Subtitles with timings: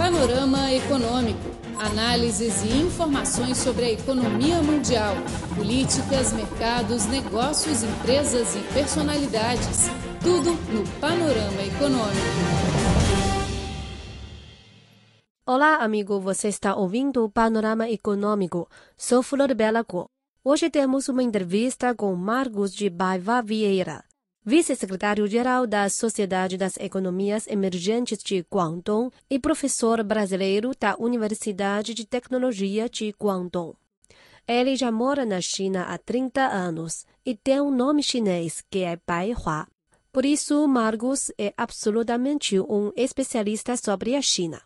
[0.00, 1.50] Panorama Econômico.
[1.78, 5.14] Análises e informações sobre a economia mundial,
[5.54, 9.90] políticas, mercados, negócios, empresas e personalidades.
[10.22, 12.16] Tudo no Panorama Econômico.
[15.44, 16.18] Olá, amigo.
[16.18, 18.70] Você está ouvindo o Panorama Econômico.
[18.96, 19.84] Sou Flor Bela.
[20.42, 24.02] Hoje temos uma entrevista com Marcos de Baiva Vieira
[24.44, 32.88] vice-secretário-geral da Sociedade das Economias Emergentes de Guangdong e professor brasileiro da Universidade de Tecnologia
[32.88, 33.74] de Guangdong.
[34.48, 38.98] Ele já mora na China há 30 anos e tem um nome chinês que é
[39.06, 39.66] Bai Hua.
[40.10, 44.60] Por isso, Marcos é absolutamente um especialista sobre a China.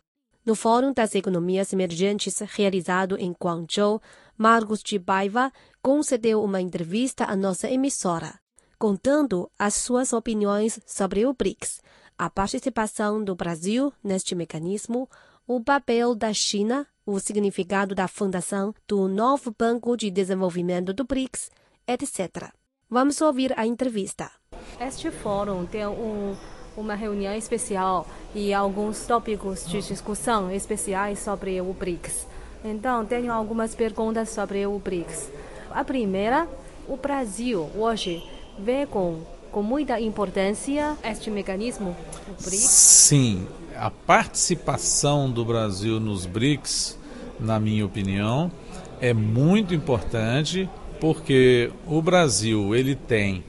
[0.47, 4.01] No Fórum das Economias Emergentes realizado em Guangzhou,
[4.39, 5.53] Marcos de Baiva
[5.83, 8.44] concedeu uma entrevista à nossa emissora
[8.85, 11.81] contando as suas opiniões sobre o BRICS,
[12.19, 15.09] a participação do Brasil neste mecanismo,
[15.47, 21.51] o papel da China, o significado da fundação do novo Banco de Desenvolvimento do BRICS,
[21.89, 22.53] etc.
[22.91, 24.31] Vamos ouvir a entrevista.
[24.79, 26.37] Este fórum tem um,
[26.77, 32.27] uma reunião especial e alguns tópicos de discussão especiais sobre o BRICS.
[32.63, 35.31] Então, tenho algumas perguntas sobre o BRICS.
[35.71, 36.47] A primeira,
[36.87, 41.97] o Brasil hoje vê com, com muita importância este mecanismo?
[42.39, 43.47] Sim,
[43.77, 46.99] a participação do Brasil nos BRICS,
[47.41, 48.51] na minha opinião,
[49.01, 50.69] é muito importante
[51.01, 53.45] porque o Brasil ele tem,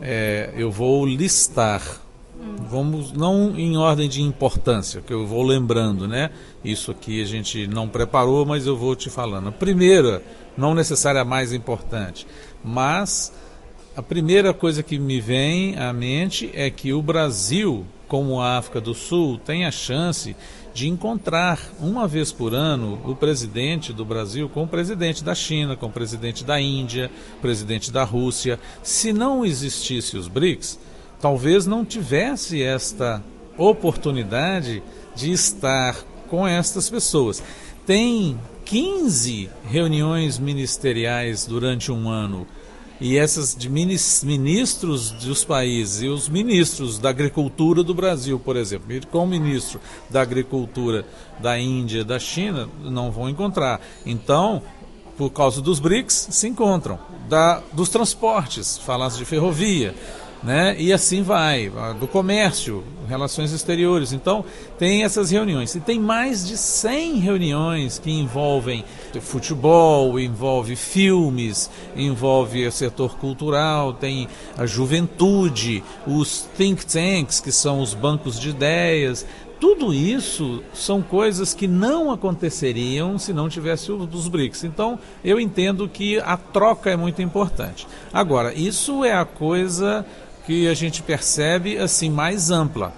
[0.00, 1.82] é, eu vou listar,
[2.68, 6.30] vamos não em ordem de importância, que eu vou lembrando, né?
[6.64, 9.48] Isso aqui a gente não preparou, mas eu vou te falando.
[9.48, 10.22] A primeira,
[10.56, 12.26] não necessariamente a mais importante,
[12.62, 13.32] mas
[13.96, 18.80] a primeira coisa que me vem à mente é que o Brasil, como a África
[18.80, 20.36] do Sul, tem a chance
[20.72, 25.74] de encontrar uma vez por ano o presidente do Brasil com o presidente da China,
[25.74, 27.10] com o presidente da Índia,
[27.42, 28.60] presidente da Rússia.
[28.82, 30.78] Se não existisse os BRICS,
[31.20, 33.22] talvez não tivesse esta
[33.58, 34.82] oportunidade
[35.16, 35.96] de estar
[36.28, 37.42] com estas pessoas.
[37.84, 42.46] Tem 15 reuniões ministeriais durante um ano
[43.00, 43.56] e esses
[44.22, 49.80] ministros dos países e os ministros da agricultura do Brasil, por exemplo, com o ministro
[50.10, 51.06] da agricultura
[51.38, 53.80] da Índia, da China, não vão encontrar.
[54.04, 54.62] Então,
[55.16, 56.98] por causa dos BRICS, se encontram.
[57.28, 59.94] Da, dos transportes, falasse de ferrovia,
[60.42, 60.74] né?
[60.78, 64.12] E assim vai, do comércio, relações exteriores.
[64.12, 64.44] Então,
[64.78, 65.74] tem essas reuniões.
[65.74, 68.84] E tem mais de 100 reuniões que envolvem
[69.20, 77.80] futebol, envolve filmes, envolve o setor cultural, tem a juventude, os think tanks, que são
[77.80, 79.26] os bancos de ideias.
[79.58, 84.64] Tudo isso são coisas que não aconteceriam se não tivesse os BRICS.
[84.64, 87.86] Então, eu entendo que a troca é muito importante.
[88.10, 90.06] Agora, isso é a coisa
[90.46, 92.92] que a gente percebe assim mais ampla.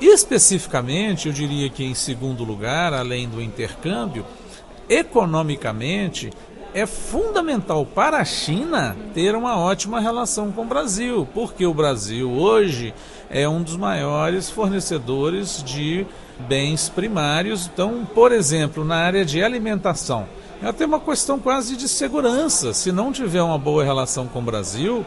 [0.00, 4.24] Especificamente, eu diria que em segundo lugar, além do intercâmbio,
[4.88, 6.30] economicamente
[6.74, 12.30] é fundamental para a China ter uma ótima relação com o Brasil, porque o Brasil
[12.30, 12.92] hoje
[13.30, 16.06] é um dos maiores fornecedores de
[16.40, 17.70] bens primários.
[17.72, 20.28] Então, por exemplo, na área de alimentação,
[20.62, 22.74] é até uma questão quase de segurança.
[22.74, 25.04] Se não tiver uma boa relação com o Brasil,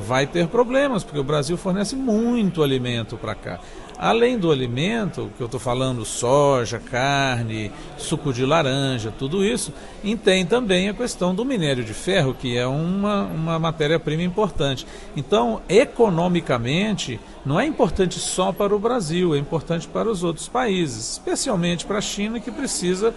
[0.00, 3.60] vai ter problemas, porque o Brasil fornece muito alimento para cá.
[4.02, 10.16] Além do alimento, que eu estou falando, soja, carne, suco de laranja, tudo isso, e
[10.16, 14.86] tem também a questão do minério de ferro, que é uma, uma matéria-prima importante.
[15.14, 21.12] Então, economicamente, não é importante só para o Brasil, é importante para os outros países,
[21.12, 23.14] especialmente para a China, que precisa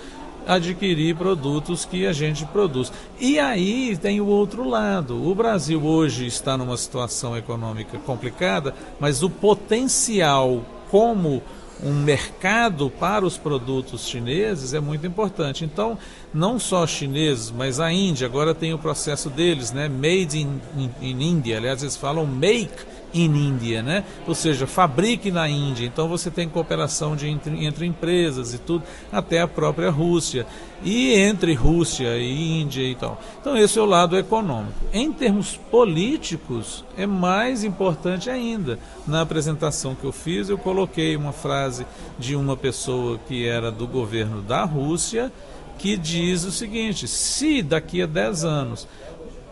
[0.48, 2.92] adquirir produtos que a gente produz.
[3.20, 5.30] E aí tem o outro lado.
[5.30, 11.42] O Brasil hoje está numa situação econômica complicada, mas o potencial como
[11.84, 15.66] um mercado para os produtos chineses é muito importante.
[15.66, 15.98] Então,
[16.34, 19.88] não só chineses, mas a Índia agora tem o processo deles, né?
[19.88, 21.58] Made in, in, in India.
[21.58, 24.04] Aliás, eles falam make in India, né?
[24.28, 25.86] Ou seja, fabrique na Índia.
[25.86, 30.46] Então você tem cooperação de, entre, entre empresas e tudo, até a própria Rússia.
[30.84, 33.22] E entre Rússia e Índia e tal.
[33.40, 34.74] Então esse é o lado econômico.
[34.92, 38.80] Em termos políticos, é mais importante ainda.
[39.08, 41.86] Na apresentação que eu fiz, eu coloquei uma frase
[42.18, 45.32] de uma pessoa que era do governo da Rússia,
[45.78, 48.88] que diz o seguinte: se daqui a 10 anos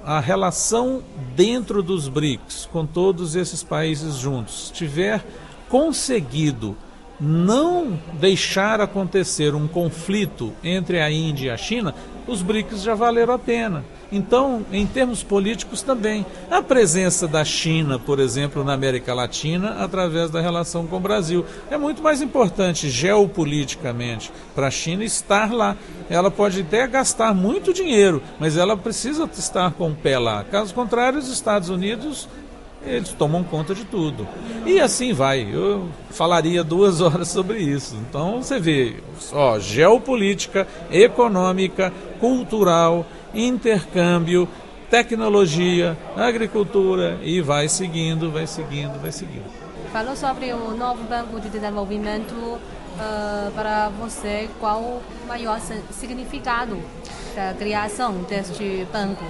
[0.04, 1.04] a relação
[1.36, 5.24] dentro dos BRICS, com todos esses países juntos, tiver
[5.70, 6.76] conseguido
[7.22, 11.94] não deixar acontecer um conflito entre a Índia e a China,
[12.28, 13.84] os BRICS já valeram a pena.
[14.12, 20.30] Então, em termos políticos também, a presença da China, por exemplo, na América Latina, através
[20.30, 25.78] da relação com o Brasil, é muito mais importante geopoliticamente para a China estar lá.
[26.10, 30.44] Ela pode até gastar muito dinheiro, mas ela precisa estar com o pé lá.
[30.44, 32.28] Caso contrário, os Estados Unidos
[32.86, 34.28] eles tomam conta de tudo.
[34.66, 35.48] E assim vai.
[35.52, 37.96] Eu falaria duas horas sobre isso.
[37.96, 38.96] Então você vê,
[39.32, 44.48] ó, geopolítica, econômica, cultural, intercâmbio,
[44.90, 49.46] tecnologia, agricultura e vai seguindo, vai seguindo, vai seguindo.
[49.92, 52.60] Falou sobre o novo Banco de Desenvolvimento.
[52.92, 55.60] Uh, para você, qual o maior
[55.92, 56.78] significado
[57.34, 59.24] da criação deste banco?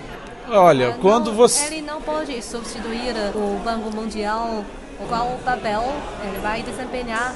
[0.49, 1.65] Olha, uh, quando não, você.
[1.65, 4.63] Ele não pode substituir o Banco Mundial.
[5.07, 5.83] Qual o papel
[6.23, 7.35] ele vai desempenhar?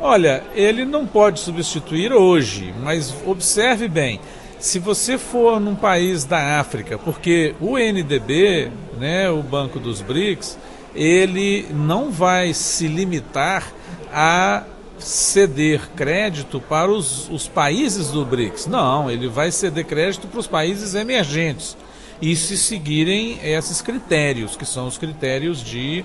[0.00, 4.18] Olha, ele não pode substituir hoje, mas observe bem
[4.62, 10.56] se você for num país da África, porque o NDB, né, o Banco dos BRICS,
[10.94, 13.72] ele não vai se limitar
[14.12, 14.62] a
[15.00, 18.68] ceder crédito para os, os países do BRICS.
[18.68, 21.76] Não, ele vai ceder crédito para os países emergentes.
[22.22, 26.04] E se seguirem esses critérios, que são os critérios de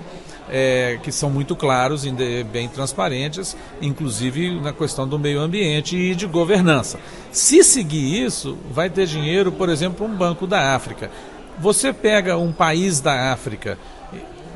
[0.50, 2.10] é, que são muito claros e
[2.44, 6.98] bem transparentes, inclusive na questão do meio ambiente e de governança.
[7.30, 11.10] Se seguir isso, vai ter dinheiro, por exemplo, um banco da África.
[11.60, 13.78] Você pega um país da África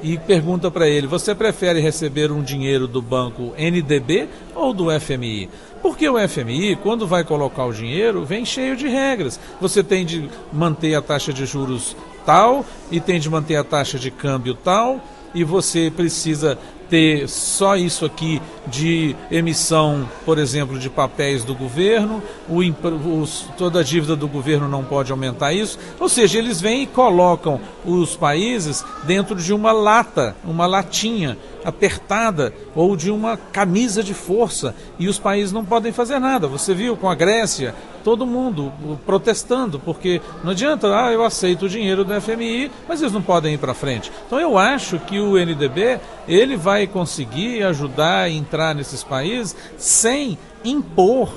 [0.02, 5.48] e pergunta para ele: você prefere receber um dinheiro do banco NDB ou do FMI?
[5.80, 9.38] Porque o FMI, quando vai colocar o dinheiro, vem cheio de regras.
[9.60, 13.98] Você tem de manter a taxa de juros tal e tem de manter a taxa
[13.98, 15.00] de câmbio tal
[15.34, 16.58] e você precisa
[16.92, 22.58] ter só isso aqui de emissão, por exemplo, de papéis do governo, o,
[23.18, 25.78] os, toda a dívida do governo não pode aumentar isso.
[25.98, 32.52] Ou seja, eles vêm e colocam os países dentro de uma lata, uma latinha apertada
[32.74, 36.46] ou de uma camisa de força e os países não podem fazer nada.
[36.46, 38.72] Você viu com a Grécia, todo mundo
[39.06, 43.54] protestando, porque não adianta, ah, eu aceito o dinheiro do FMI, mas eles não podem
[43.54, 44.10] ir para frente.
[44.26, 50.38] Então eu acho que o NDB, ele vai conseguir ajudar a entrar nesses países sem
[50.64, 51.32] impor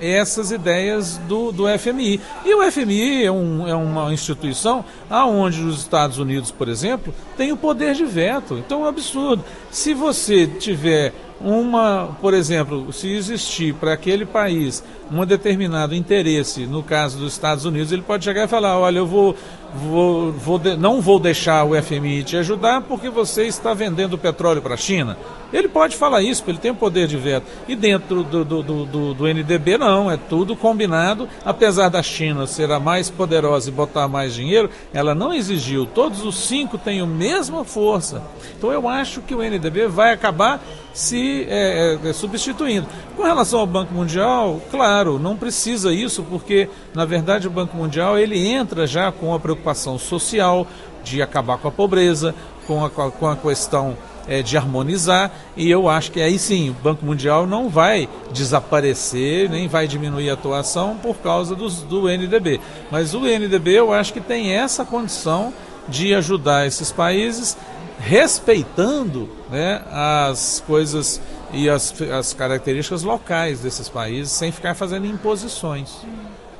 [0.00, 2.20] essas ideias do, do FMI.
[2.44, 7.52] E o FMI é, um, é uma instituição aonde os Estados Unidos, por exemplo, tem
[7.52, 8.56] o poder de veto.
[8.58, 9.44] Então é um absurdo.
[9.70, 16.82] Se você tiver uma, por exemplo, se existir para aquele país um determinado interesse, no
[16.82, 19.34] caso dos Estados Unidos, ele pode chegar e falar: olha, eu vou,
[19.74, 24.74] vou, vou não vou deixar o FMI te ajudar porque você está vendendo petróleo para
[24.74, 25.16] a China.
[25.52, 27.46] Ele pode falar isso, porque ele tem o poder de veto.
[27.66, 31.28] E dentro do, do, do, do, NDB, não, é tudo combinado.
[31.44, 35.86] Apesar da China ser a mais poderosa e botar mais dinheiro, ela não exigiu.
[35.86, 38.22] Todos os cinco têm a mesma força.
[38.56, 42.86] Então eu acho que o NDB vai acabar se é, é, substituindo.
[43.16, 48.18] Com relação ao Banco Mundial, claro, não precisa isso, porque na verdade o Banco Mundial
[48.18, 50.66] ele entra já com a preocupação social
[51.04, 52.34] de acabar com a pobreza,
[52.66, 53.96] com a, com a questão
[54.28, 59.48] é, de harmonizar, e eu acho que aí sim, o Banco Mundial não vai desaparecer,
[59.48, 62.60] nem vai diminuir a atuação por causa dos, do NDB.
[62.90, 65.52] Mas o NDB eu acho que tem essa condição
[65.88, 67.56] de ajudar esses países
[68.00, 71.20] respeitando né, as coisas
[71.52, 75.98] e as, as características locais desses países, sem ficar fazendo imposições.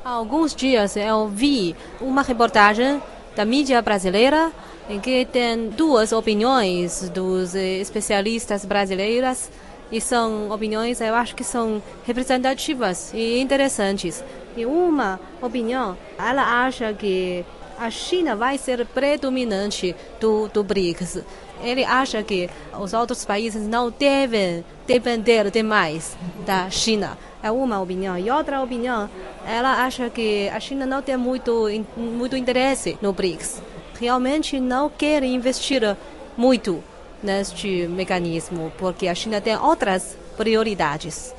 [0.03, 3.01] Há alguns dias eu vi uma reportagem
[3.35, 4.51] da mídia brasileira
[4.89, 9.49] em que tem duas opiniões dos especialistas brasileiros
[9.91, 14.23] e são opiniões, eu acho que são representativas e interessantes.
[14.55, 17.45] E uma opinião, ela acha que
[17.81, 21.23] a China vai ser predominante do, do BRICS.
[21.63, 27.17] Ele acha que os outros países não devem depender demais da China.
[27.43, 28.17] É uma opinião.
[28.17, 29.09] E outra opinião,
[29.47, 33.61] ela acha que a China não tem muito, muito interesse no BRICS
[34.01, 35.95] realmente não quer investir
[36.35, 36.83] muito
[37.21, 41.35] neste mecanismo, porque a China tem outras prioridades.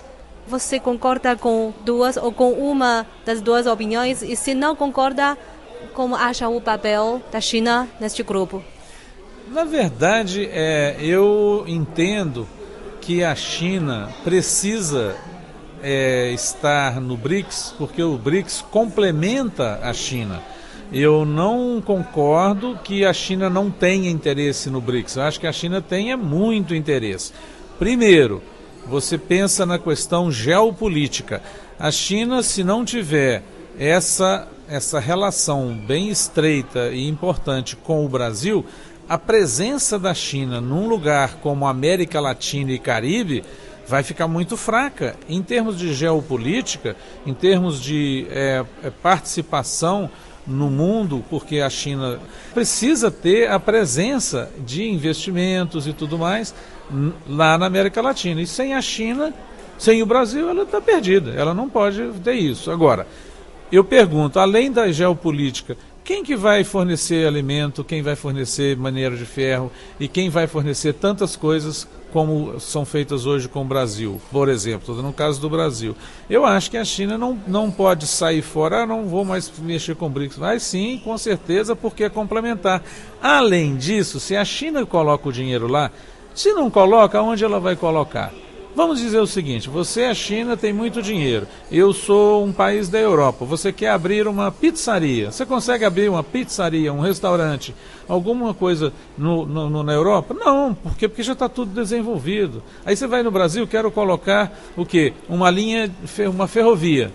[0.47, 4.23] Você concorda com duas ou com uma das duas opiniões?
[4.23, 5.37] E se não concorda,
[5.95, 8.63] como acha o papel da China neste grupo?
[9.49, 12.49] Na verdade, é, eu entendo
[13.01, 15.17] que a China precisa
[15.83, 20.41] é, estar no BRICS, porque o BRICS complementa a China.
[20.93, 25.17] Eu não concordo que a China não tenha interesse no BRICS.
[25.17, 27.33] Eu acho que a China tenha muito interesse.
[27.79, 28.43] Primeiro,
[28.87, 31.43] você pensa na questão geopolítica.
[31.79, 33.43] A China, se não tiver
[33.79, 38.65] essa, essa relação bem estreita e importante com o Brasil,
[39.09, 43.45] a presença da China num lugar como América Latina e Caribe
[43.87, 45.17] vai ficar muito fraca.
[45.29, 50.11] Em termos de geopolítica, em termos de é, é participação
[50.47, 52.19] no mundo, porque a China
[52.53, 56.55] precisa ter a presença de investimentos e tudo mais
[57.29, 58.41] lá na América Latina.
[58.41, 59.33] E sem a China,
[59.79, 61.33] sem o Brasil, ela está perdida.
[61.33, 62.71] Ela não pode ter isso.
[62.71, 63.07] Agora,
[63.73, 69.25] eu pergunto, além da geopolítica, quem que vai fornecer alimento, quem vai fornecer maneira de
[69.25, 74.49] ferro e quem vai fornecer tantas coisas como são feitas hoje com o Brasil, por
[74.49, 75.97] exemplo, no caso do Brasil.
[76.29, 79.95] Eu acho que a China não, não pode sair fora, ah, não vou mais mexer
[79.95, 80.37] com o BRICS.
[80.37, 82.83] Mas sim, com certeza, porque é complementar.
[83.23, 85.91] Além disso, se a China coloca o dinheiro lá,
[86.35, 88.33] se não coloca, onde ela vai colocar?
[88.75, 91.47] Vamos dizer o seguinte: você, a China, tem muito dinheiro.
[91.71, 93.45] Eu sou um país da Europa.
[93.45, 95.31] Você quer abrir uma pizzaria.
[95.31, 97.75] Você consegue abrir uma pizzaria, um restaurante,
[98.09, 100.35] alguma coisa no, no, na Europa?
[100.35, 101.07] Não, por quê?
[101.07, 102.63] Porque já está tudo desenvolvido.
[102.85, 105.13] Aí você vai no Brasil, quero colocar o quê?
[105.29, 105.91] Uma linha,
[106.33, 107.13] uma ferrovia.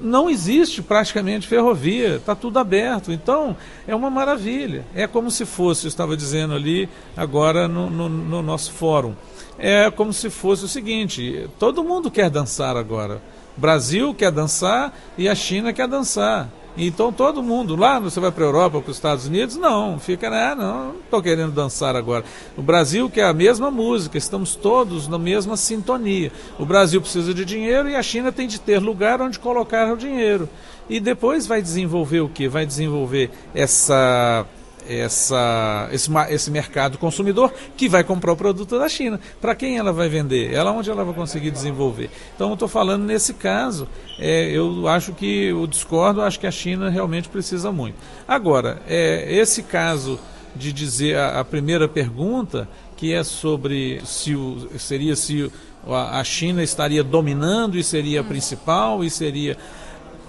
[0.00, 3.12] Não existe praticamente ferrovia, está tudo aberto.
[3.12, 4.84] Então, é uma maravilha.
[4.94, 9.14] É como se fosse, eu estava dizendo ali agora no, no, no nosso fórum
[9.58, 13.20] é como se fosse o seguinte: todo mundo quer dançar agora.
[13.56, 16.48] O Brasil quer dançar e a China quer dançar.
[16.80, 20.30] Então todo mundo, lá você vai para a Europa, para os Estados Unidos, não, fica,
[20.30, 22.24] né, não, estou querendo dançar agora.
[22.56, 26.30] O Brasil quer a mesma música, estamos todos na mesma sintonia.
[26.56, 29.96] O Brasil precisa de dinheiro e a China tem de ter lugar onde colocar o
[29.96, 30.48] dinheiro.
[30.88, 32.46] E depois vai desenvolver o que?
[32.46, 34.46] Vai desenvolver essa
[34.88, 39.20] essa, esse, esse mercado consumidor que vai comprar o produto da China.
[39.40, 40.52] Para quem ela vai vender?
[40.52, 42.10] Ela onde ela vai conseguir desenvolver?
[42.34, 43.86] Então eu estou falando nesse caso,
[44.18, 47.96] é, eu acho que eu discordo, acho que a China realmente precisa muito.
[48.26, 50.18] Agora, é, esse caso
[50.56, 55.50] de dizer a, a primeira pergunta, que é sobre se o, seria se
[55.86, 59.56] a China estaria dominando e seria a principal e seria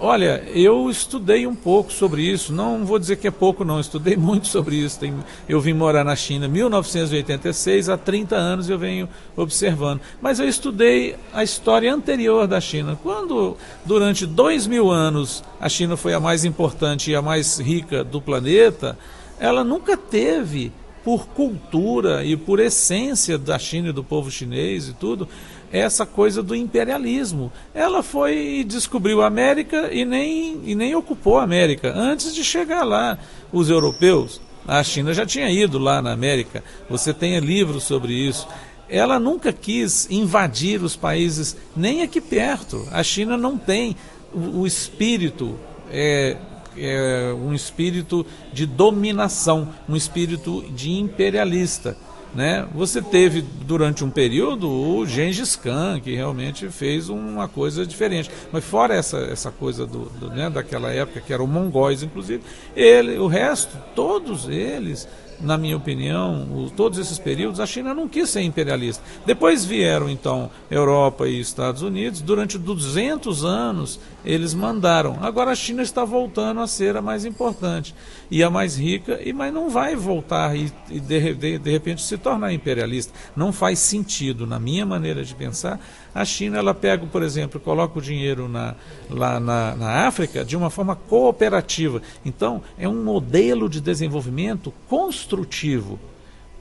[0.02, 4.16] Olha, eu estudei um pouco sobre isso, não vou dizer que é pouco não, estudei
[4.18, 4.98] muito sobre isso.
[5.46, 10.00] eu vim morar na China em 1986, há 30 anos eu venho observando.
[10.18, 12.98] Mas eu estudei a história anterior da China.
[13.02, 18.02] Quando, durante dois mil anos, a China foi a mais importante e a mais rica
[18.02, 18.98] do planeta,
[19.38, 20.72] ela nunca teve,
[21.04, 25.28] por cultura e por essência da China e do povo chinês e tudo,
[25.72, 27.52] essa coisa do imperialismo.
[27.74, 31.92] Ela foi e descobriu a América e nem, e nem ocupou a América.
[31.94, 33.18] Antes de chegar lá,
[33.52, 36.62] os europeus, a China já tinha ido lá na América.
[36.88, 38.46] Você tem livros sobre isso.
[38.88, 42.86] Ela nunca quis invadir os países, nem aqui perto.
[42.90, 43.96] A China não tem
[44.34, 45.56] o, o espírito
[45.90, 46.36] é,
[46.76, 51.96] é, um espírito de dominação, um espírito de imperialista.
[52.34, 52.66] Né?
[52.74, 58.30] Você teve durante um período o Gengis Khan, que realmente fez uma coisa diferente.
[58.52, 62.42] Mas fora essa, essa coisa do, do né, daquela época, que eram mongóis, inclusive,
[62.76, 65.08] ele, o resto, todos eles
[65.40, 69.02] na minha opinião, o, todos esses períodos, a China não quis ser imperialista.
[69.24, 72.20] Depois vieram, então, Europa e Estados Unidos.
[72.20, 75.18] Durante 200 anos, eles mandaram.
[75.20, 77.94] Agora a China está voltando a ser a mais importante
[78.30, 82.02] e a mais rica, e mas não vai voltar e, e de, de, de repente
[82.02, 83.12] se tornar imperialista.
[83.34, 85.80] Não faz sentido, na minha maneira de pensar,
[86.14, 88.74] a China, ela pega, por exemplo, coloca o dinheiro na,
[89.08, 92.02] lá na, na África de uma forma cooperativa.
[92.24, 95.98] Então, é um modelo de desenvolvimento construtivo.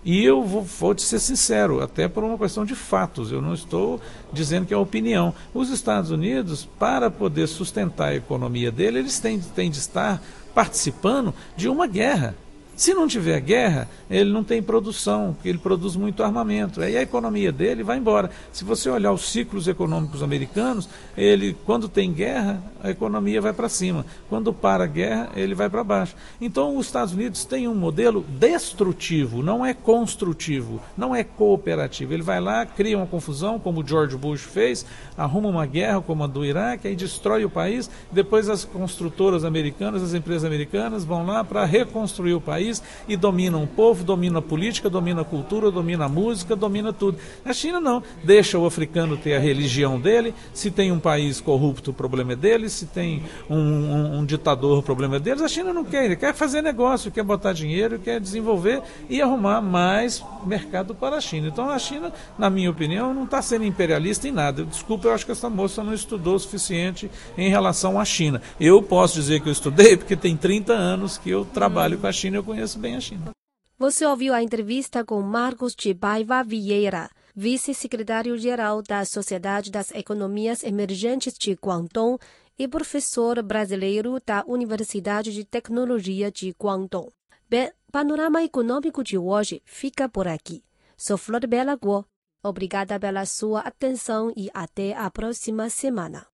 [0.04, 3.54] E eu vou, vou te ser sincero, até por uma questão de fatos, eu não
[3.54, 4.00] estou
[4.32, 5.34] dizendo que é opinião.
[5.54, 10.22] Os Estados Unidos, para poder sustentar a economia dele, eles têm, têm de estar
[10.54, 12.36] participando de uma guerra.
[12.80, 16.82] Se não tiver guerra, ele não tem produção, porque ele produz muito armamento.
[16.82, 18.32] Aí a economia dele vai embora.
[18.54, 23.68] Se você olhar os ciclos econômicos americanos, ele quando tem guerra, a economia vai para
[23.68, 24.06] cima.
[24.30, 26.16] Quando para a guerra, ele vai para baixo.
[26.40, 32.14] Então os Estados Unidos têm um modelo destrutivo, não é construtivo, não é cooperativo.
[32.14, 34.86] Ele vai lá, cria uma confusão, como o George Bush fez,
[35.18, 40.02] arruma uma guerra como a do Iraque, aí destrói o país, depois as construtoras americanas,
[40.02, 44.40] as empresas americanas vão lá para reconstruir o país país e domina um povo, domina
[44.40, 47.18] a política, domina a cultura, domina a música, domina tudo.
[47.44, 51.92] A China não, deixa o africano ter a religião dele, se tem um país corrupto,
[51.92, 55.42] o problema é dele, se tem um, um, um ditador, o problema é deles.
[55.42, 59.62] A China não quer, ele quer fazer negócio, quer botar dinheiro, quer desenvolver e arrumar
[59.62, 61.48] mais mercado para a China.
[61.48, 64.64] Então a China, na minha opinião, não está sendo imperialista em nada.
[64.64, 68.42] Desculpa, eu acho que essa moça não estudou o suficiente em relação à China.
[68.60, 72.12] Eu posso dizer que eu estudei porque tem 30 anos que eu trabalho com a
[72.12, 73.32] China e eu conheço bem a China.
[73.78, 81.36] Você ouviu a entrevista com Marcos de Baiva Vieira, vice-secretário-geral da Sociedade das Economias Emergentes
[81.38, 82.20] de Guangdong
[82.58, 87.10] e professor brasileiro da Universidade de Tecnologia de Guangdong.
[87.50, 90.62] Bem, Panorama Econômico de hoje fica por aqui.
[90.98, 92.04] Sou Flor Bela Guo.
[92.44, 96.29] Obrigada pela sua atenção e até a próxima semana.